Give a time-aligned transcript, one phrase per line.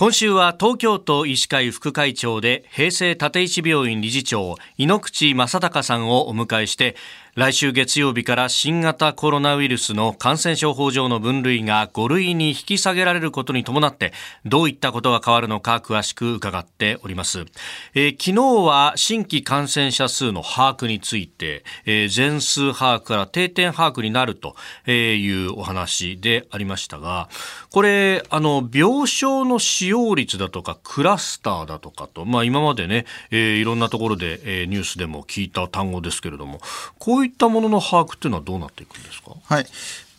[0.00, 6.96] 今週は東京都医師会副会長で平成立石病院理事長井ノ口正孝さんをお迎えして
[7.40, 14.12] 来週月曜日から新型コロナウイルスの感染症法上の分類が5類に引き下げられることに伴って
[14.44, 17.46] どういったことが変わるのか詳しく伺っております、
[17.94, 24.54] えー、昨日は新規感染者数の把握について、えー、全数把握から定点把握になると
[24.86, 27.30] いうお話でありましたが
[27.70, 36.60] これあの病床の使用率だとかクラスターだとかと、まあ、今までね、えー、いろんなところで、えー、ニュースでも聞いた単語ですけれども
[36.98, 39.30] こういっいったものの把握というのはどうなっていくんですか？
[39.42, 39.66] はい。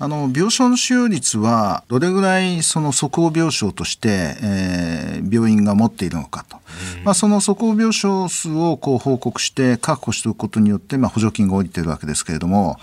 [0.03, 6.57] あの病床の使用率はどれぐらいその即応病床として、えー、病院が持っているのかと、
[7.03, 12.77] まあ、その即応病床数をこう報告して確保しておくことによって、まあ、補助金が下りているわけですけれども、はい、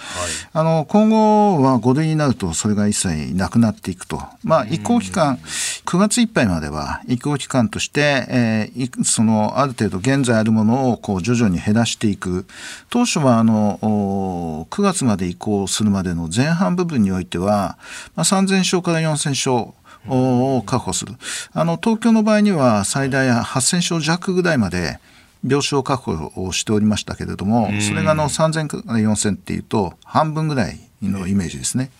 [0.52, 5.40] あの今後は5類になるとそれが一切なくなっていくと、まあ、移行期間
[5.86, 12.46] 9月いっぱいまでは移行期間として、えー、そのある程度現在あるものをこう徐々に減らしていく。
[12.90, 17.78] 当初はあの9月まで移行するまでの前半部分ににおいては、
[18.14, 19.74] まあ、3000床から4000床
[20.08, 21.14] を確保する。
[21.52, 24.98] あの、東京の場合には最大8000床弱ぐらいまで
[25.46, 31.90] 病床確保をしておりましたけれども、それがあの3000から4000っていうと半分ぐらいのイメージですね。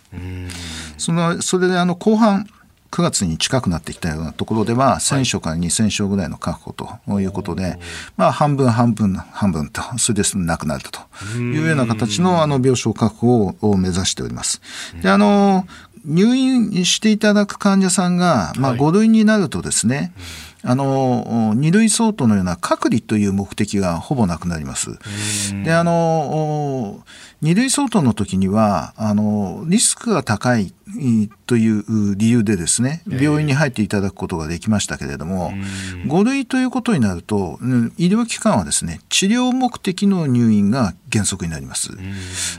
[0.97, 2.47] そのそれであの後半
[2.99, 7.79] 9月に近くなってきたようなところでは1000床から2000床ぐらいの確保ということで、
[8.17, 10.99] まあ、半分半分半分とそれでなくなると。
[11.37, 14.61] いうような形のあの病床確保を目指しております。
[15.01, 15.67] であの
[16.05, 20.13] 入院していただく患者さんが、まあ、5類になるとですね、
[20.63, 24.99] あの2類相当のような隔離という目的がほぼなくなります。
[25.65, 27.05] であの
[27.43, 30.73] 2類相当の時にはあのリスクが高い
[31.47, 35.53] という理由でですね病院に入っていただくことができましたけれども、
[36.07, 37.59] 5類ということになると
[37.97, 41.91] 医療機関はですね治療目的の入院が原則になります。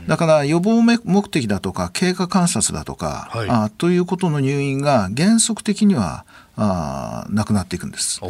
[0.06, 6.24] だから予防目的だとか経過観察だとか、はい、あということの入院が原則的には
[6.62, 8.20] あなくなっていくんです。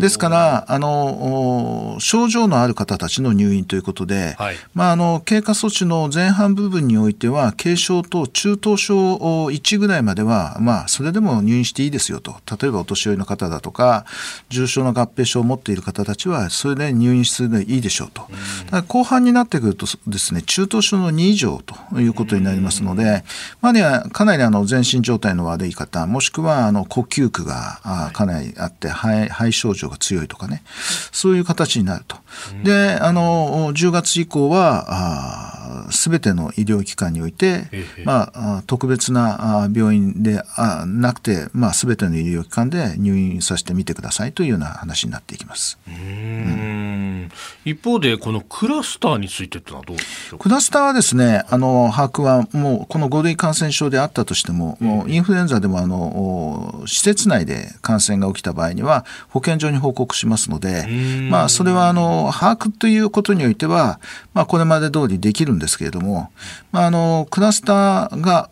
[0.00, 9.18] ですからあの症状のある方たちの入院ということで、はい、まあ、あの経過措置の前半部分においては軽症と中等症
[9.50, 12.36] 1ぐらいまでは、まあ、それでも入院していいですよと。
[12.60, 14.06] 例えばお年寄りの方だとか
[14.48, 18.26] 重症の合併症を持っている方たちはそれで入院するでいいでしょうと、
[18.72, 23.24] うん、後半になってくるとですね中等症の2以上ということになりますので、
[23.60, 27.58] まあ、かなりあの全身状態の悪い方もしくはあの呼吸区が
[27.88, 30.62] がかなりあって肺肺症状が強いとかね。
[31.12, 32.16] そういう形になると。
[32.62, 35.57] であの10月以降は
[35.90, 37.68] 全ての医療機関において、
[38.04, 40.42] まあ、特別な病院で
[40.86, 45.78] なくて、まあ、全ての医療機関で入院させてみてくださいというような話になっていきます。
[45.86, 46.57] うん
[47.68, 60.86] 一方でこのクラスターについてってのはどうでしょうクラスターはですねあの把握はもうこの5類感染症であったとしても、もうインフルエンザでもあの施設内で感染が起きた場合には保健所に報告しますので、
[61.30, 64.00] まあ、それはあの把握ということにおいては、
[64.34, 66.30] まあ、これまで通りできるんですけれども、
[66.72, 68.50] まあ、あのクラスターが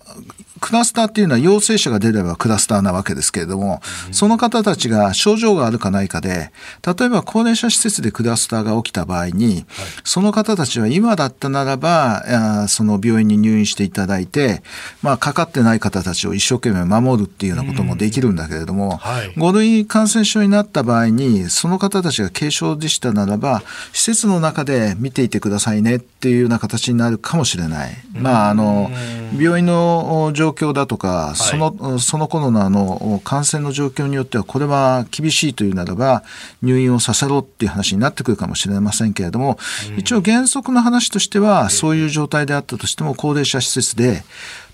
[0.61, 3.81] クラスターっていうのは陽性者が出ればクラスターなわけですけれども、
[4.11, 6.50] その方たちが症状があるかないかで、
[6.87, 9.67] 例えば高齢者施設でクラスターが起きた場合に、
[10.05, 14.62] その方たちは今だったならば、その病院に入院していただいて、
[15.03, 23.62] まあ、かかってない方たちを一生懸命守るっていうようなこともできるんだけれども、はい、5類感染症になった場合に、その方たちが軽症でしたならば、
[23.93, 27.97] 施設の中で見ていてくださいねっていうような形になるかもしれない。
[28.15, 28.91] まあ、あの、
[29.38, 36.22] 病院の状況だとか、その、その頃のあの、感染の状況によっては、これは厳しいというならば、
[36.62, 39.59] 入院をさせろっていう話になってくるかもしれませんけれども、
[39.97, 44.25] 一応原則の話としては、そういう状態であったとしても、高齢者施設で、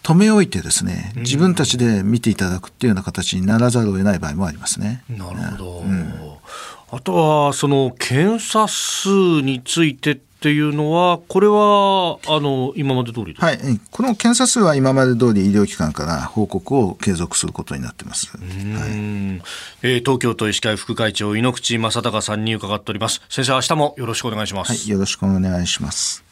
[0.03, 5.05] 止め置いてですね自分たちで見ていただくっていうような形にならざるを得ない場合もありますね。
[5.09, 6.13] なるほど、うん、
[6.91, 9.09] あとはその検査数
[9.43, 13.59] についてっていうのは、これはあの今まで通りはい、
[13.93, 18.37] この検査数は今まで通り医療機関から報告を継続することになってます。
[18.37, 18.47] はい、
[19.83, 23.23] えー、東京都医師会副会長井ノ口正孝さんに伺っております。
[23.29, 24.73] 先生、明日もよろしくお願いします。
[24.73, 26.32] はい、よろしくお願いします。